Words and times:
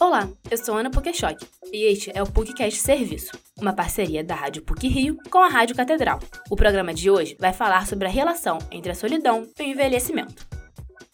Olá, 0.00 0.30
eu 0.50 0.56
sou 0.56 0.78
Ana 0.78 0.90
Pokeshock 0.90 1.46
e 1.70 1.84
este 1.84 2.10
é 2.14 2.22
o 2.22 2.26
PUCcast 2.26 2.80
Serviço, 2.80 3.32
uma 3.60 3.74
parceria 3.74 4.24
da 4.24 4.34
Rádio 4.34 4.62
PUC 4.62 4.88
Rio 4.88 5.18
com 5.30 5.36
a 5.36 5.48
Rádio 5.48 5.76
Catedral. 5.76 6.18
O 6.48 6.56
programa 6.56 6.94
de 6.94 7.10
hoje 7.10 7.36
vai 7.38 7.52
falar 7.52 7.86
sobre 7.86 8.08
a 8.08 8.10
relação 8.10 8.58
entre 8.70 8.92
a 8.92 8.94
solidão 8.94 9.46
e 9.58 9.62
o 9.62 9.66
envelhecimento. 9.66 10.46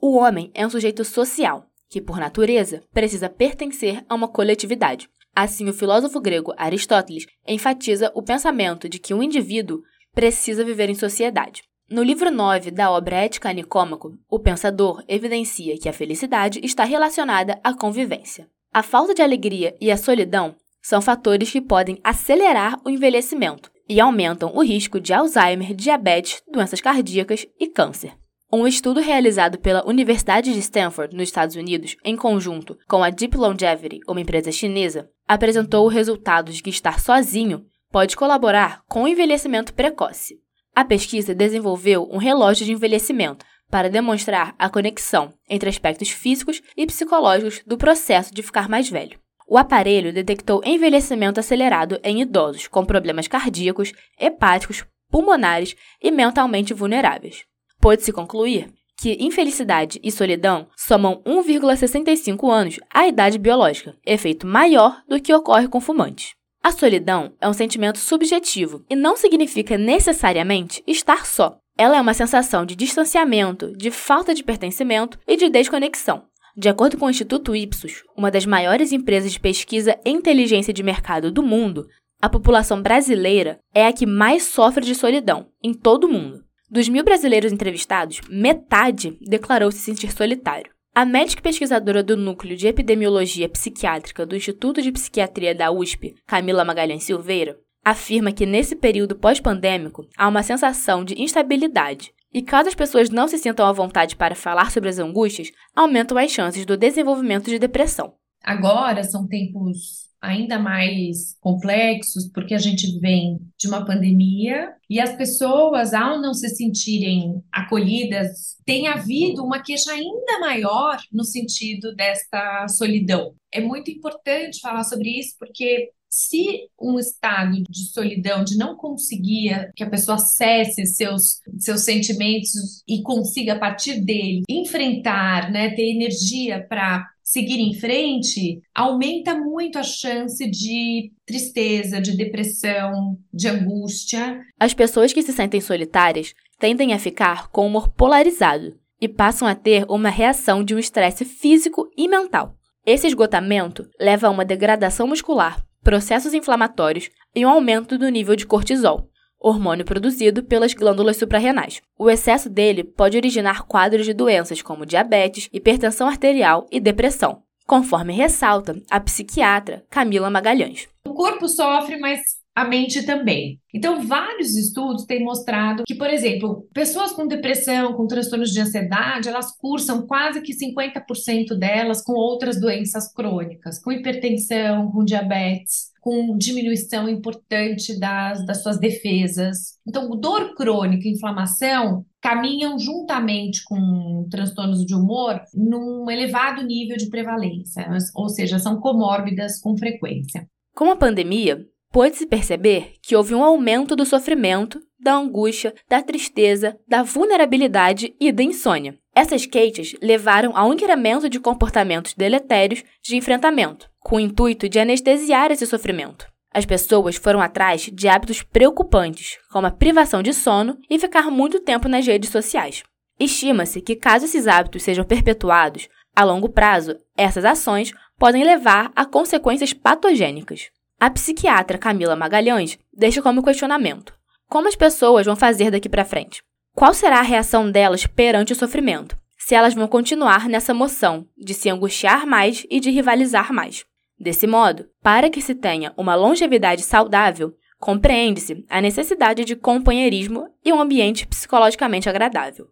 O 0.00 0.16
homem 0.16 0.50
é 0.52 0.66
um 0.66 0.70
sujeito 0.70 1.04
social 1.04 1.64
que, 1.88 2.00
por 2.00 2.18
natureza, 2.18 2.82
precisa 2.92 3.30
pertencer 3.30 4.04
a 4.08 4.16
uma 4.16 4.26
coletividade. 4.26 5.08
Assim, 5.32 5.68
o 5.68 5.72
filósofo 5.72 6.20
grego 6.20 6.52
Aristóteles 6.56 7.26
enfatiza 7.46 8.10
o 8.16 8.22
pensamento 8.22 8.88
de 8.88 8.98
que 8.98 9.14
um 9.14 9.22
indivíduo 9.22 9.80
precisa 10.12 10.64
viver 10.64 10.90
em 10.90 10.94
sociedade. 10.96 11.62
No 11.88 12.02
livro 12.02 12.32
9 12.32 12.72
da 12.72 12.90
obra 12.90 13.14
Ética 13.14 13.52
Nicômaco, 13.52 14.18
o 14.28 14.40
pensador 14.40 15.04
evidencia 15.06 15.78
que 15.78 15.88
a 15.88 15.92
felicidade 15.92 16.58
está 16.64 16.82
relacionada 16.82 17.60
à 17.62 17.72
convivência. 17.72 18.50
A 18.74 18.82
falta 18.82 19.12
de 19.12 19.20
alegria 19.20 19.76
e 19.78 19.90
a 19.90 19.98
solidão 19.98 20.56
são 20.80 21.02
fatores 21.02 21.50
que 21.50 21.60
podem 21.60 21.98
acelerar 22.02 22.80
o 22.82 22.88
envelhecimento 22.88 23.70
e 23.86 24.00
aumentam 24.00 24.50
o 24.54 24.64
risco 24.64 24.98
de 24.98 25.12
Alzheimer, 25.12 25.74
diabetes, 25.74 26.42
doenças 26.50 26.80
cardíacas 26.80 27.46
e 27.60 27.66
câncer. 27.66 28.14
Um 28.50 28.66
estudo 28.66 28.98
realizado 28.98 29.58
pela 29.58 29.86
Universidade 29.86 30.54
de 30.54 30.58
Stanford, 30.60 31.14
nos 31.14 31.28
Estados 31.28 31.54
Unidos, 31.54 31.96
em 32.02 32.16
conjunto 32.16 32.78
com 32.88 33.04
a 33.04 33.10
Deep 33.10 33.36
Longevity, 33.36 34.00
uma 34.08 34.22
empresa 34.22 34.50
chinesa, 34.50 35.06
apresentou 35.28 35.84
o 35.84 35.90
resultado 35.90 36.50
de 36.50 36.62
que 36.62 36.70
estar 36.70 36.98
sozinho 36.98 37.66
pode 37.90 38.16
colaborar 38.16 38.82
com 38.88 39.02
o 39.02 39.08
envelhecimento 39.08 39.74
precoce. 39.74 40.36
A 40.74 40.82
pesquisa 40.82 41.34
desenvolveu 41.34 42.08
um 42.10 42.16
relógio 42.16 42.64
de 42.64 42.72
envelhecimento 42.72 43.44
para 43.72 43.88
demonstrar 43.88 44.54
a 44.58 44.68
conexão 44.68 45.32
entre 45.48 45.70
aspectos 45.70 46.10
físicos 46.10 46.60
e 46.76 46.86
psicológicos 46.86 47.62
do 47.66 47.78
processo 47.78 48.34
de 48.34 48.42
ficar 48.42 48.68
mais 48.68 48.90
velho. 48.90 49.18
O 49.48 49.56
aparelho 49.56 50.12
detectou 50.12 50.60
envelhecimento 50.62 51.40
acelerado 51.40 51.98
em 52.04 52.20
idosos 52.20 52.68
com 52.68 52.84
problemas 52.84 53.26
cardíacos, 53.26 53.94
hepáticos, 54.20 54.84
pulmonares 55.10 55.74
e 56.02 56.10
mentalmente 56.10 56.74
vulneráveis. 56.74 57.44
Pôde-se 57.80 58.12
concluir 58.12 58.70
que 59.00 59.16
infelicidade 59.18 59.98
e 60.02 60.12
solidão 60.12 60.68
somam 60.76 61.22
1,65 61.26 62.52
anos 62.52 62.78
à 62.92 63.06
idade 63.08 63.38
biológica, 63.38 63.96
efeito 64.04 64.46
maior 64.46 65.02
do 65.08 65.18
que 65.18 65.32
ocorre 65.32 65.66
com 65.66 65.80
fumantes. 65.80 66.34
A 66.62 66.70
solidão 66.70 67.32
é 67.40 67.48
um 67.48 67.54
sentimento 67.54 67.98
subjetivo 67.98 68.84
e 68.88 68.94
não 68.94 69.16
significa 69.16 69.78
necessariamente 69.78 70.84
estar 70.86 71.26
só. 71.26 71.61
Ela 71.76 71.96
é 71.96 72.00
uma 72.00 72.14
sensação 72.14 72.66
de 72.66 72.76
distanciamento, 72.76 73.72
de 73.76 73.90
falta 73.90 74.34
de 74.34 74.44
pertencimento 74.44 75.18
e 75.26 75.36
de 75.36 75.48
desconexão. 75.48 76.24
De 76.56 76.68
acordo 76.68 76.98
com 76.98 77.06
o 77.06 77.10
Instituto 77.10 77.56
Ipsos, 77.56 78.04
uma 78.16 78.30
das 78.30 78.44
maiores 78.44 78.92
empresas 78.92 79.32
de 79.32 79.40
pesquisa 79.40 79.98
e 80.04 80.10
inteligência 80.10 80.72
de 80.72 80.82
mercado 80.82 81.32
do 81.32 81.42
mundo, 81.42 81.86
a 82.20 82.28
população 82.28 82.82
brasileira 82.82 83.58
é 83.74 83.86
a 83.86 83.92
que 83.92 84.06
mais 84.06 84.44
sofre 84.44 84.84
de 84.84 84.94
solidão 84.94 85.48
em 85.62 85.72
todo 85.72 86.04
o 86.04 86.12
mundo. 86.12 86.44
Dos 86.70 86.88
mil 86.88 87.02
brasileiros 87.02 87.52
entrevistados, 87.52 88.20
metade 88.28 89.18
declarou 89.22 89.72
se 89.72 89.78
sentir 89.78 90.12
solitário. 90.12 90.70
A 90.94 91.06
médica 91.06 91.42
pesquisadora 91.42 92.02
do 92.02 92.18
Núcleo 92.18 92.54
de 92.54 92.68
Epidemiologia 92.68 93.48
Psiquiátrica 93.48 94.26
do 94.26 94.36
Instituto 94.36 94.82
de 94.82 94.92
Psiquiatria 94.92 95.54
da 95.54 95.70
USP, 95.70 96.14
Camila 96.26 96.66
Magalhães 96.66 97.04
Silveira, 97.04 97.56
afirma 97.84 98.32
que 98.32 98.46
nesse 98.46 98.76
período 98.76 99.16
pós-pandêmico 99.16 100.06
há 100.16 100.28
uma 100.28 100.42
sensação 100.42 101.04
de 101.04 101.20
instabilidade 101.20 102.12
e 102.32 102.40
caso 102.40 102.68
as 102.68 102.74
pessoas 102.74 103.10
não 103.10 103.28
se 103.28 103.38
sintam 103.38 103.66
à 103.66 103.72
vontade 103.72 104.16
para 104.16 104.34
falar 104.34 104.70
sobre 104.70 104.88
as 104.88 104.98
angústias, 104.98 105.50
aumentam 105.74 106.16
as 106.16 106.30
chances 106.30 106.64
do 106.64 106.76
desenvolvimento 106.76 107.50
de 107.50 107.58
depressão. 107.58 108.14
Agora 108.42 109.04
são 109.04 109.26
tempos 109.26 110.11
ainda 110.22 110.58
mais 110.58 111.36
complexos, 111.40 112.30
porque 112.32 112.54
a 112.54 112.58
gente 112.58 112.98
vem 113.00 113.40
de 113.58 113.66
uma 113.66 113.84
pandemia 113.84 114.72
e 114.88 115.00
as 115.00 115.16
pessoas, 115.16 115.92
ao 115.92 116.20
não 116.20 116.32
se 116.32 116.48
sentirem 116.50 117.42
acolhidas, 117.50 118.56
tem 118.64 118.86
havido 118.86 119.44
uma 119.44 119.60
queixa 119.60 119.90
ainda 119.90 120.38
maior 120.38 120.98
no 121.12 121.24
sentido 121.24 121.94
desta 121.96 122.68
solidão. 122.68 123.34
É 123.52 123.60
muito 123.60 123.90
importante 123.90 124.60
falar 124.60 124.84
sobre 124.84 125.10
isso, 125.18 125.34
porque 125.38 125.90
se 126.12 126.68
um 126.78 126.98
estado 126.98 127.62
de 127.70 127.90
solidão, 127.90 128.44
de 128.44 128.56
não 128.56 128.76
conseguir 128.76 129.72
que 129.74 129.82
a 129.82 129.88
pessoa 129.88 130.16
acesse 130.16 130.84
seus, 130.84 131.40
seus 131.58 131.80
sentimentos 131.80 132.82
e 132.86 133.00
consiga, 133.02 133.54
a 133.54 133.58
partir 133.58 134.04
dele, 134.04 134.42
enfrentar, 134.46 135.50
né, 135.50 135.70
ter 135.70 135.90
energia 135.90 136.64
para 136.68 137.08
seguir 137.32 137.58
em 137.60 137.72
frente, 137.72 138.60
aumenta 138.74 139.34
muito 139.34 139.78
a 139.78 139.82
chance 139.82 140.46
de 140.50 141.10
tristeza, 141.24 141.98
de 141.98 142.14
depressão, 142.14 143.16
de 143.32 143.48
angústia. 143.48 144.38
As 144.60 144.74
pessoas 144.74 145.14
que 145.14 145.22
se 145.22 145.32
sentem 145.32 145.58
solitárias 145.58 146.34
tendem 146.58 146.92
a 146.92 146.98
ficar 146.98 147.48
com 147.48 147.62
o 147.62 147.66
humor 147.68 147.88
polarizado 147.94 148.76
e 149.00 149.08
passam 149.08 149.48
a 149.48 149.54
ter 149.54 149.86
uma 149.88 150.10
reação 150.10 150.62
de 150.62 150.74
um 150.74 150.78
estresse 150.78 151.24
físico 151.24 151.88
e 151.96 152.06
mental. 152.06 152.54
Esse 152.84 153.06
esgotamento 153.06 153.88
leva 153.98 154.26
a 154.26 154.30
uma 154.30 154.44
degradação 154.44 155.06
muscular, 155.06 155.64
processos 155.82 156.34
inflamatórios 156.34 157.08
e 157.34 157.46
um 157.46 157.48
aumento 157.48 157.96
do 157.96 158.10
nível 158.10 158.36
de 158.36 158.46
cortisol, 158.46 159.08
hormônio 159.42 159.84
produzido 159.84 160.42
pelas 160.42 160.72
glândulas 160.74 161.16
suprarrenais. 161.16 161.80
O 161.98 162.08
excesso 162.08 162.48
dele 162.48 162.84
pode 162.84 163.16
originar 163.16 163.62
quadros 163.62 164.06
de 164.06 164.14
doenças 164.14 164.62
como 164.62 164.86
diabetes, 164.86 165.48
hipertensão 165.52 166.06
arterial 166.06 166.66
e 166.70 166.80
depressão, 166.80 167.42
conforme 167.66 168.12
ressalta 168.12 168.80
a 168.90 169.00
psiquiatra 169.00 169.84
Camila 169.90 170.30
Magalhães. 170.30 170.88
O 171.06 171.14
corpo 171.14 171.48
sofre, 171.48 171.98
mas 171.98 172.41
a 172.54 172.64
mente 172.64 173.04
também. 173.04 173.58
Então, 173.72 174.06
vários 174.06 174.56
estudos 174.56 175.04
têm 175.04 175.24
mostrado 175.24 175.84
que, 175.86 175.94
por 175.94 176.10
exemplo, 176.10 176.68
pessoas 176.74 177.12
com 177.12 177.26
depressão, 177.26 177.94
com 177.94 178.06
transtornos 178.06 178.50
de 178.50 178.60
ansiedade, 178.60 179.28
elas 179.28 179.56
cursam 179.56 180.06
quase 180.06 180.42
que 180.42 180.52
50% 180.52 181.54
delas 181.58 182.02
com 182.02 182.12
outras 182.12 182.60
doenças 182.60 183.12
crônicas, 183.12 183.82
com 183.82 183.90
hipertensão, 183.90 184.90
com 184.90 185.04
diabetes 185.04 185.92
com 186.02 186.36
diminuição 186.36 187.08
importante 187.08 187.96
das, 187.96 188.44
das 188.44 188.60
suas 188.60 188.78
defesas. 188.78 189.78
Então, 189.86 190.10
dor 190.10 190.52
crônica 190.56 191.06
e 191.06 191.12
inflamação 191.12 192.04
caminham 192.20 192.76
juntamente 192.76 193.62
com 193.64 194.26
transtornos 194.28 194.84
de 194.84 194.96
humor 194.96 195.40
num 195.54 196.10
elevado 196.10 196.66
nível 196.66 196.96
de 196.96 197.08
prevalência, 197.08 197.88
ou 198.16 198.28
seja, 198.28 198.58
são 198.58 198.80
comórbidas 198.80 199.60
com 199.60 199.78
frequência. 199.78 200.44
Com 200.74 200.90
a 200.90 200.96
pandemia, 200.96 201.64
pôde-se 201.92 202.26
perceber 202.26 202.94
que 203.02 203.14
houve 203.14 203.34
um 203.34 203.44
aumento 203.44 203.94
do 203.94 204.06
sofrimento, 204.06 204.80
da 204.98 205.14
angústia, 205.14 205.74
da 205.88 206.02
tristeza, 206.02 206.76
da 206.88 207.02
vulnerabilidade 207.02 208.14
e 208.18 208.32
da 208.32 208.42
insônia. 208.42 208.96
Essas 209.14 209.44
queixas 209.44 209.94
levaram 210.00 210.56
ao 210.56 210.72
incremento 210.72 211.28
de 211.28 211.38
comportamentos 211.38 212.14
deletérios 212.14 212.82
de 213.02 213.16
enfrentamento, 213.16 213.90
com 214.00 214.16
o 214.16 214.20
intuito 214.20 214.68
de 214.68 214.78
anestesiar 214.78 215.50
esse 215.50 215.66
sofrimento. 215.66 216.26
As 216.54 216.64
pessoas 216.64 217.16
foram 217.16 217.40
atrás 217.40 217.90
de 217.92 218.08
hábitos 218.08 218.42
preocupantes, 218.42 219.38
como 219.50 219.66
a 219.66 219.70
privação 219.70 220.22
de 220.22 220.32
sono 220.32 220.78
e 220.88 220.98
ficar 220.98 221.30
muito 221.30 221.60
tempo 221.60 221.88
nas 221.88 222.06
redes 222.06 222.30
sociais. 222.30 222.82
Estima-se 223.18 223.80
que, 223.80 223.96
caso 223.96 224.24
esses 224.24 224.46
hábitos 224.46 224.82
sejam 224.82 225.04
perpetuados, 225.04 225.88
a 226.14 226.24
longo 226.24 226.48
prazo, 226.48 226.96
essas 227.16 227.44
ações 227.44 227.92
podem 228.18 228.44
levar 228.44 228.92
a 228.94 229.04
consequências 229.04 229.72
patogênicas. 229.72 230.70
A 231.02 231.10
psiquiatra 231.10 231.78
Camila 231.78 232.14
Magalhães 232.14 232.78
deixa 232.96 233.20
como 233.20 233.42
questionamento: 233.42 234.14
como 234.48 234.68
as 234.68 234.76
pessoas 234.76 235.26
vão 235.26 235.34
fazer 235.34 235.68
daqui 235.68 235.88
para 235.88 236.04
frente? 236.04 236.44
Qual 236.76 236.94
será 236.94 237.18
a 237.18 237.22
reação 237.22 237.68
delas 237.68 238.06
perante 238.06 238.52
o 238.52 238.54
sofrimento? 238.54 239.16
Se 239.36 239.52
elas 239.52 239.74
vão 239.74 239.88
continuar 239.88 240.48
nessa 240.48 240.72
moção 240.72 241.26
de 241.36 241.54
se 241.54 241.68
angustiar 241.68 242.24
mais 242.24 242.64
e 242.70 242.78
de 242.78 242.88
rivalizar 242.88 243.52
mais. 243.52 243.84
Desse 244.16 244.46
modo, 244.46 244.86
para 245.02 245.28
que 245.28 245.42
se 245.42 245.56
tenha 245.56 245.92
uma 245.96 246.14
longevidade 246.14 246.82
saudável, 246.82 247.52
compreende-se 247.80 248.64
a 248.70 248.80
necessidade 248.80 249.44
de 249.44 249.56
companheirismo 249.56 250.46
e 250.64 250.72
um 250.72 250.80
ambiente 250.80 251.26
psicologicamente 251.26 252.08
agradável. 252.08 252.68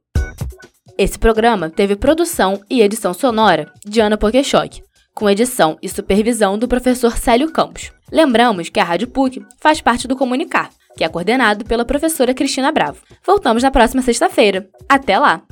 Esse 0.96 1.18
programa 1.18 1.68
teve 1.68 1.96
produção 1.96 2.62
e 2.70 2.80
edição 2.80 3.12
sonora 3.12 3.72
de 3.84 4.00
Ana 4.00 4.16
Pokeshock, 4.16 4.80
com 5.16 5.28
edição 5.28 5.76
e 5.82 5.88
supervisão 5.88 6.56
do 6.56 6.68
professor 6.68 7.16
Célio 7.16 7.50
Campos. 7.50 7.90
Lembramos 8.12 8.68
que 8.68 8.80
a 8.80 8.84
Rádio 8.84 9.08
PUC 9.08 9.44
faz 9.58 9.80
parte 9.80 10.08
do 10.08 10.16
Comunicar, 10.16 10.70
que 10.96 11.04
é 11.04 11.08
coordenado 11.08 11.64
pela 11.64 11.84
professora 11.84 12.34
Cristina 12.34 12.72
Bravo. 12.72 13.02
Voltamos 13.24 13.62
na 13.62 13.70
próxima 13.70 14.02
sexta-feira. 14.02 14.68
Até 14.88 15.18
lá! 15.18 15.42